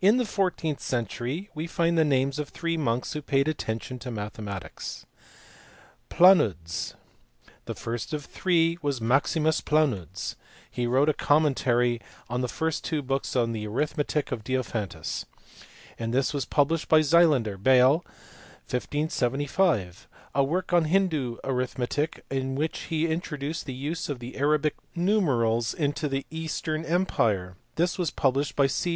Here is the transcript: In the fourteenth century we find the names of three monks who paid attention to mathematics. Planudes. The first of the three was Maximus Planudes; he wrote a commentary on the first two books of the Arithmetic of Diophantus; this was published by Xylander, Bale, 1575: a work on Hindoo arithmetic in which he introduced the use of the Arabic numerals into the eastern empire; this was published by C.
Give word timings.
In 0.00 0.18
the 0.18 0.24
fourteenth 0.24 0.78
century 0.80 1.50
we 1.52 1.66
find 1.66 1.98
the 1.98 2.04
names 2.04 2.38
of 2.38 2.48
three 2.48 2.76
monks 2.76 3.12
who 3.12 3.20
paid 3.20 3.48
attention 3.48 3.98
to 3.98 4.10
mathematics. 4.12 5.04
Planudes. 6.08 6.94
The 7.64 7.74
first 7.74 8.14
of 8.14 8.22
the 8.22 8.28
three 8.28 8.78
was 8.82 9.00
Maximus 9.00 9.60
Planudes; 9.60 10.36
he 10.70 10.86
wrote 10.86 11.08
a 11.08 11.12
commentary 11.12 12.00
on 12.28 12.40
the 12.40 12.46
first 12.46 12.84
two 12.84 13.02
books 13.02 13.34
of 13.34 13.52
the 13.52 13.66
Arithmetic 13.66 14.30
of 14.30 14.44
Diophantus; 14.44 15.24
this 15.98 16.32
was 16.32 16.44
published 16.44 16.86
by 16.88 17.00
Xylander, 17.00 17.60
Bale, 17.60 18.04
1575: 18.70 20.06
a 20.36 20.44
work 20.44 20.72
on 20.72 20.84
Hindoo 20.84 21.38
arithmetic 21.42 22.24
in 22.30 22.54
which 22.54 22.82
he 22.82 23.08
introduced 23.08 23.66
the 23.66 23.74
use 23.74 24.08
of 24.08 24.20
the 24.20 24.36
Arabic 24.36 24.76
numerals 24.94 25.74
into 25.74 26.08
the 26.08 26.24
eastern 26.30 26.84
empire; 26.84 27.56
this 27.74 27.98
was 27.98 28.12
published 28.12 28.54
by 28.54 28.68
C. 28.68 28.86